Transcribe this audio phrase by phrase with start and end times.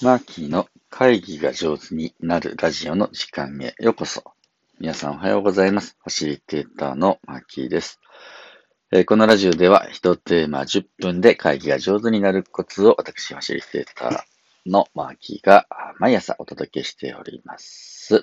[0.00, 4.22] マーキーの会議が上手になるラジオの時間へようこそ。
[4.78, 5.96] 皆さんおはようございます。
[6.04, 7.98] ファシリテーターのマーキーです。
[8.92, 15.66] えー、このラジオでは一テーマ10分で会議が上手になるコツを私、ファシリテーターのマーキーが
[15.98, 18.22] 毎朝お届けしております。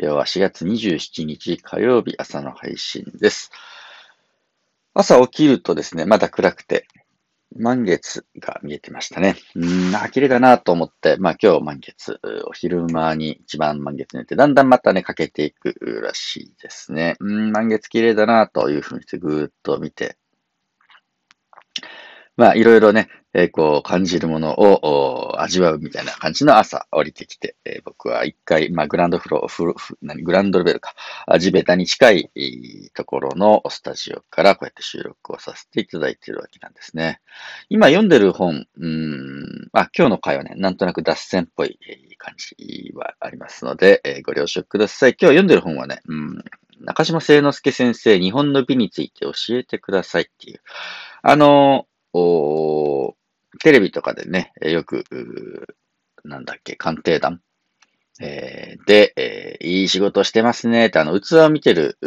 [0.00, 3.52] 今日は4月27日火曜日朝の配信です。
[4.92, 6.88] 朝起きるとですね、まだ暗くて、
[7.56, 9.36] 満月が見えてましたね。
[9.54, 17.16] うん、あ、綺麗だなと思って、まあ今日満月、お昼間に一番満月になって、だんだんまたね、かけていくらしいですね。
[17.20, 20.16] うん、満月綺麗だなというふうにしてぐーっと見て、
[22.36, 30.94] まあいろいろね、えー、こう感じるものを味わうみたいな感じの朝降りてきて、えー、僕は一回、まあグランドフロー、フ何グランドレベルか、
[31.38, 32.30] 地べたに近い
[32.94, 37.20] ところのスタジオからこうやって収録をさせていただいているわけなんですね。
[37.68, 41.78] 今読んでる本、うん、あ今日の回はね、なんとなく脱線っぽい
[42.18, 45.16] 感じはありますので、えー、ご了承ください。
[45.20, 46.44] 今日読んでる本はね、うん、
[46.80, 50.60] 中島聖之助先生、日本の美について教えてくださいっていう、
[51.22, 53.14] あのお
[53.60, 55.04] テレビとかでね、よく、
[56.24, 57.40] なんだっけ、鑑定団、
[58.20, 61.98] えー、で、えー、いい仕事してますねって、あの、器を見てる、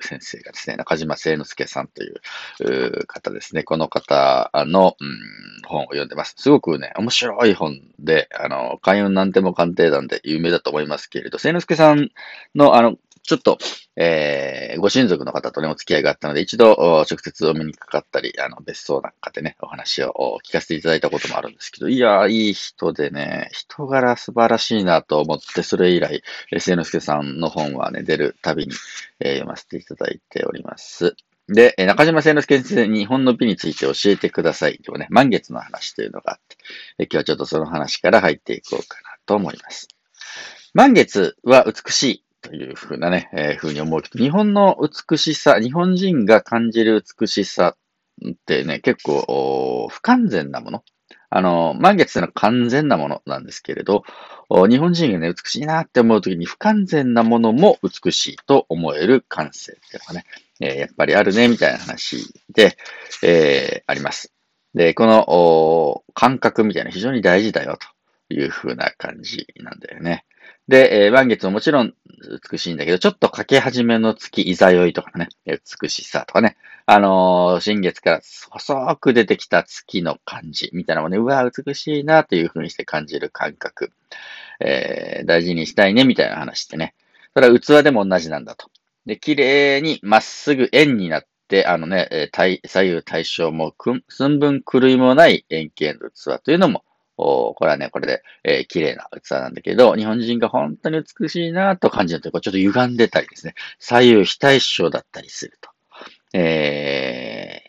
[0.00, 2.20] 先生がですね、中島聖之助さんという
[2.60, 3.62] う方ですね。
[3.62, 5.18] この方の、うん、
[5.66, 6.34] 本を読んでます。
[6.38, 12.10] すごくね、面白い本で、あの、開運なんても鑑定団で有名だと思いますけれど、聖之助さん
[12.54, 13.58] の、あの、ちょっと、
[13.96, 26.22] えー、ご親族の方とね、お付き合いがあったので、一度、直接お目にかかったり、あの、別荘なんかでね、お話を聞かせていただいたこともあるんですけど、いやいい人でね、人柄素晴らしいなと思って、それ以来、
[26.58, 28.72] 聖之助さんの本はね、出るたびに、
[29.20, 31.16] えー、読ませていただいております。
[31.48, 34.78] で、中島聖之助先生、日本の美について教えてください。
[34.78, 36.56] とね、満月の話というのがあって、
[37.04, 39.88] 今日はちょっとその話から入っていこうかなと思います。
[40.74, 42.25] 満月は美しい。
[42.46, 44.78] というふうなね、えー、ふうに思うけど、日本の
[45.08, 47.76] 美しさ、日本人が感じる美しさ
[48.24, 50.84] ってね、結構不完全なもの。
[51.28, 54.04] あの、満月ってのは完全なものなんですけれど、
[54.48, 60.24] 日本人がね、美しいなって思うときに不完全なものも美しいと思える感性っていうのがね、
[60.60, 62.76] えー、やっぱりあるね、みたいな話で、
[63.22, 64.32] えー、あります。
[64.74, 67.76] で、この感覚みたいな非常に大事だよ
[68.28, 70.24] というふうな感じなんだよね。
[70.68, 71.94] で、えー、満月ももちろん
[72.50, 76.56] 美しいんだけど、ちょっとかけ始めの月、いざよいとかね、美しさとかね、
[76.86, 83.92] あのー、新月から細く出てきた月の感じみたいなもね、うわ、美しいなという風にして感じる感覚、
[84.60, 86.94] えー、大事にしたいね、みたいな話ってね。
[87.34, 88.70] それは器でも同じなんだと。
[89.04, 92.60] で、綺麗にまっすぐ円になって、あのね、え左
[92.90, 93.72] 右対称も
[94.08, 96.82] 寸分狂いもない円形の器というのも
[97.18, 105.70] おこれはね、これで、えー、綺麗な器なんだけど、日本人が本当に美しいなと感じると、こうちょっと歪んでたりですね、左右非対称だったりすると。
[106.34, 107.62] え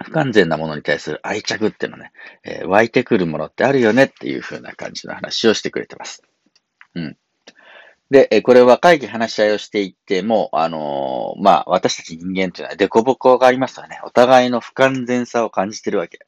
[0.00, 2.10] ー、不完全なものに対する愛着っていうのね、
[2.44, 6.22] えー、湧いてくるものってあるよねっていう風な感じの話をしてくれてます。
[6.94, 7.16] うん。
[8.10, 14.00] で、これは会議話し合いをしていっても、あのー、まあ、私たち人間というのは凸凹がありますよね。
[14.04, 16.20] お互いの不完全さを感じてるわけ。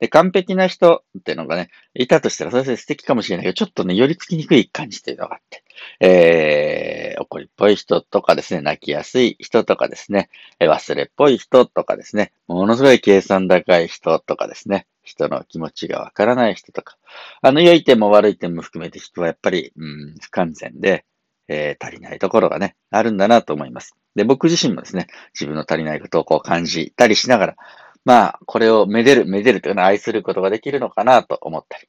[0.00, 5.64] で、完璧な人っていうのがね、いたとしたら、それで素敵かもしれないけど、ちょっとね、寄りつきにくい感じっていうのがあって、
[6.00, 16.96] えー、怒りっぽい人とかですね、泣きやすい人とかですね、忘れっぽい人とかですね、ものすごい計算高い人とかですね、人の気持ちがわからない人とか、
[17.42, 21.04] あの、良い点も悪い点も含めて人はやっぱり、うん、不完全で、
[21.48, 23.96] えー、足りないところがね、あるんだなと思います。
[24.14, 27.56] で、僕自身もですね、自分の足りないことをこう感じたりしながら、
[28.04, 31.88] まあ、これをめでる、めでるというのは愛することができるのかなと思ったり、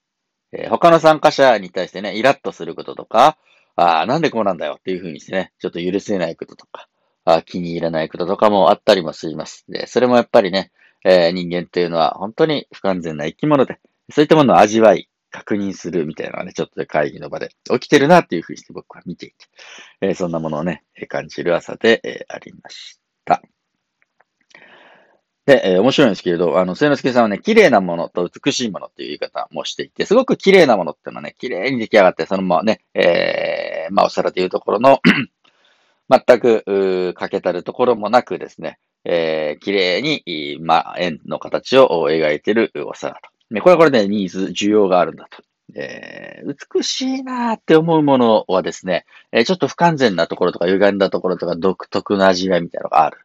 [0.51, 3.37] えー、他の参加者に対してね、イラッとすることとか、
[3.75, 6.87] ああ、なんでこうなんだよっていうふうにしてね、ちょっと許せないこととか、
[7.25, 9.65] あ気に入らないこととかもあったりもします。
[9.69, 10.71] で、それもやっぱりね、
[11.05, 13.79] えー、人間っていうのは本当に不完全な生き物で、
[14.11, 19.35] そういったものを味わい、確認するみたいなのはね、ちょっと会議の場で起きてるなっていうふうにして僕は見ていて、
[20.01, 23.43] えー、そんなものをね、感じる朝で、えー、ありました。
[25.49, 34.99] で、えー、面白いんですけれど、あの、聖之助さんはね、綺麗なものと美しいものっていう言い方もしていて、すごく綺麗なものっていうのはね、綺麗に出来上がって、そのままね、えー、まあ、お皿でいうところの
[36.07, 43.21] 全く、かけたるところもなくですね、えー、綺麗に、まあ、円の形を描いているお皿と。
[43.49, 45.41] ね、これはこれで、ね、ニーズ、需要があるんだと。
[45.75, 53.17] えー、美しいなって思うものはですね、えー、ちょっと不完全なところとか歪んだところとか独特な味わいみたいなのがある。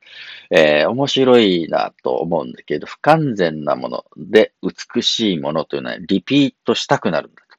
[0.50, 7.58] えー、面白いなと思うんだけど、不完全なもので美しいものというのはリピートしたくなるんだと。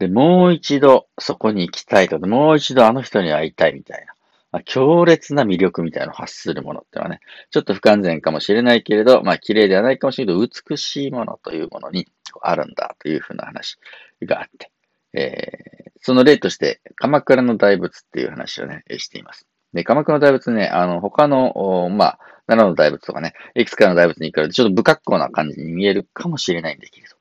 [0.00, 4.14] で、もう一度そこに行きたいとか、もう一度あの人に会いたいみたいな。
[4.54, 7.18] まあ、強烈な魅力みたいなのを発するものってのはね、
[7.50, 12.06] ちょっと不完全かもしれないけれど、まあ綺麗ではないかもしれないけど、美しいものというものに
[12.40, 13.78] あるんだというふうな話
[14.22, 14.70] があって、
[15.12, 19.44] えー、その例として、鎌倉の大仏っていう話をね、しています。
[19.72, 27.16] で、鎌倉の大仏ね、あの、他の、まあ、奈良の大仏とかね、いくつかの大仏に比べてちょっと不格好な感じに見えるかもしれないんだけれど。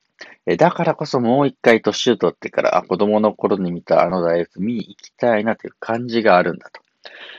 [0.45, 6.82] えだからこそもう一回年を取ってから、あ、子供の頃に見たあの大仏見に行きたいなという感じがあるんだと。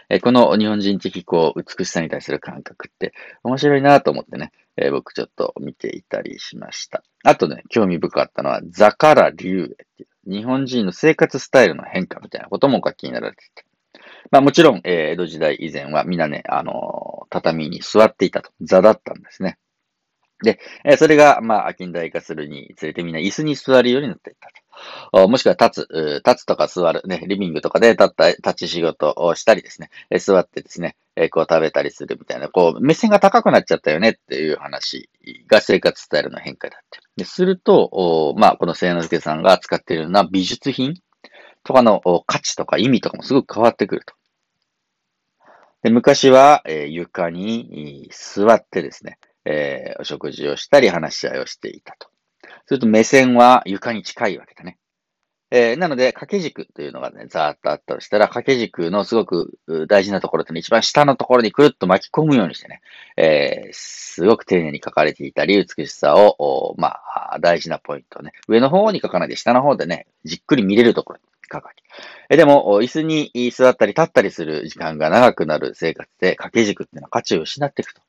[0.08, 3.12] えこの日本人的こう、美しさに対する感覚って
[3.42, 7.02] 面白いなと思ってね、え僕ちょっと見ていたりしました。
[7.24, 13.64] あとね、興味深かったのは、ザカラリュウエっていう、日本人の生活スタイルの変化みたいなこともお書きになられていて。
[14.30, 18.50] まあもちろん、え、江戸時代以前はみんなね、あの、畳に座っていたと。
[18.60, 19.58] 座だったんですね。
[20.42, 24.63] で、えそれが、まあ、近代化するにつれてみんな椅子に座るようになっていったと。
[25.12, 30.96] もしくは立つ、立つとか座る、ね、リビングとかで立った、立ち仕事をしたりですね、座ってですね、
[31.30, 35.08] こう食べたりするみたいな、こう、目線が高くなっちゃったよねっていう話
[35.46, 36.98] が生活スタイルの変化だって。
[37.16, 40.94] ですると、まあ、この聖之助さんが使っているような美術品
[41.62, 44.14] とかの価値とか意味とかもすごく変わってくると。
[45.82, 52.08] で昔は、え、床に座ってですね、え、お食事をしたり話し合いをしていたと。
[52.66, 54.78] すると目線は床に近いわけだね。
[55.56, 59.56] えー、なので、掛け軸というのがね、ざーっとあったとしたら、掛け軸のすごく
[59.88, 62.80] 大事なところってね、一番下のところにくるっと巻き込むようにしてね、
[63.16, 71.84] えー、すごく丁寧に書かれていたり、美しさを、まあ、大事なポイントをね、上の方に書かないで、下の方でね、じっくり見れるところに書くわけ。
[72.30, 78.00] えでも、椅子に座ったり立ったりする時間が長くなる生活で、掛け軸っていうのは価値を失っていくと。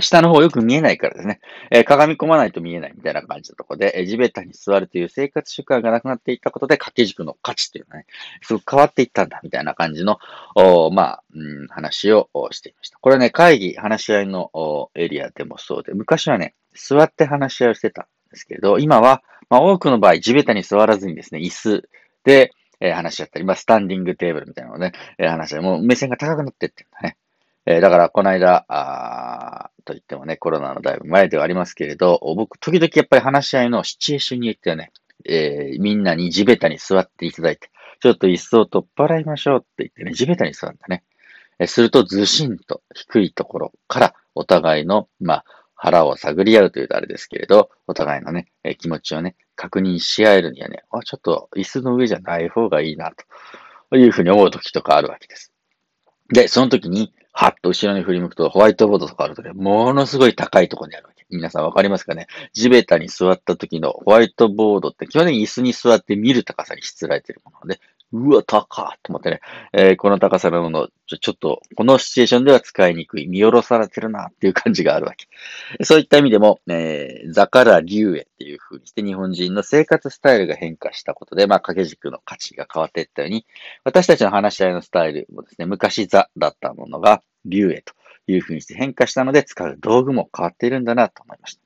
[0.00, 1.40] 下の方よく見えないからですね、
[1.70, 8.06] えー、鏡込まないと見えないみたいな感じのところで、えー、地べたに座るという生活習慣がなくなっていったことで、掛け軸の価値っていうのはね、
[8.42, 10.18] すごく変わっていったんだ、みたいな感じの、
[10.54, 12.98] おまあ、うん、話をしていました。
[12.98, 21.88] これね、会議、話し合いのおエリアでもそうで、昔はね、座って話し合いをしてたんですけれど、今は、まあ、多くの場合、地べたに座らずにですね、椅子
[22.24, 27.16] で、えー、話し合ったり、まあ、スタンディングテーブルみたいなのをね、えー、話し合い、もう目線が高くなってってんだね。
[27.66, 34.90] えー、だから、この間、あと言ってもね、コロナのだいぶ前ではありますけれど、僕、時々やっぱり話し合いのシチュエーションによってはね、
[35.24, 37.70] えー、みんなに地べたに座っていただいて、
[38.00, 41.04] ちょっと椅子を取っ払いましょうって言ってね、地べたに座るんだね。
[41.60, 45.44] えー、すると、ずしんと低いところからお互いの、まあ、
[45.74, 53.12] 腹を探り合うというとあれですけれど、お互いのね、えー、気持ちをね、確認し合えるにはね、あ、ちょっと椅子の上じゃない方がいいな、
[53.90, 55.52] というふうに思う時とかあるわけです。
[56.32, 61.26] で、その時に、はっと後ろに振り向くと、ホワイトボードとかあるとね、ものすごい高いところにあるわけ。
[61.30, 62.26] 皆さんわかりますかね？
[62.52, 67.80] 地べたに座った時のホワイトボードって基本的に椅子に座って見る高さにしつらえてるもので、
[68.12, 69.40] うわ、高ーと思ってね、
[69.72, 75.26] えー、この高さのもの、ちょ、ちょっと、このシチュエーションでは使いにくい、見下ろされてるなっていう感じがあるわけ。
[75.84, 83.46] そういった意味でも、えー、座から竜へっていう風にして日本人の生活スタイルが変化したことで、まあ、掛け軸の価値が変わっていったように、
[83.84, 87.94] 私たちの話し合いのスタイルもですね、昔座だったものが竜へと
[88.26, 91.62] いう風にして変化したので、使う道具も変わっているんだなと思いました。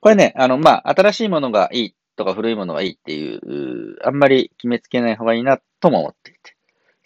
[0.00, 6.56] これね、あの、まあ、新しいものがいいとか古いものがいいっていう、あんまり決めつけない方がいいなとも思っていて。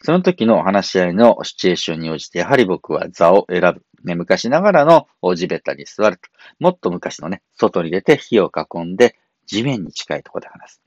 [0.03, 3.83] その時の話し合いのシチュエーションに応じて、やはり僕は座を選ぶ。
[4.05, 6.23] ね、昔ながらの地べたに座ると。
[6.59, 10.83] もっと昔のね、外に出て火を囲んで地面に近いところで話す。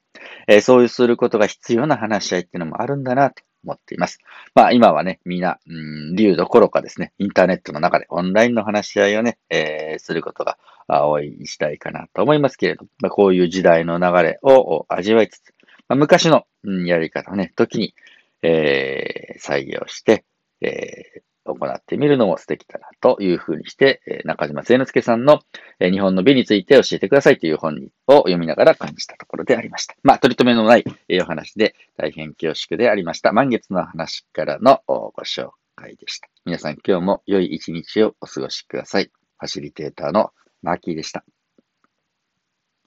[0.48, 4.20] えー、そういうすることが必要な話し合いっていうのもあるんだなと思っています。
[4.56, 10.58] まあ今はね、みんな、うん、理由どころかですね、インターネットの中でオンラインの話し合いをね、えー、することが
[10.88, 15.54] 多い時代かなと思いますけれど、まあ、こういう時代の流れを味わいつつ、
[15.90, 17.94] まあ、昔の、うん、やり方をね、時に、
[18.42, 20.24] えー、採用して、
[20.62, 21.22] えー、
[21.54, 25.40] 行ってみるのも素敵だなというふうにして、え中島聖之助さんの、
[25.80, 27.76] え日本の美について教えてくださいという本
[28.08, 29.96] を読みながら感じたところでありました。
[30.04, 33.32] まあ、取り留めのない、えお話で大変恐縮でありました。
[33.32, 36.30] 満月の話からのご紹介でした。
[36.46, 39.06] 皆さん今日も良い一日をお過ごしください。
[39.06, 41.24] ファシリテーターのマーキーでした。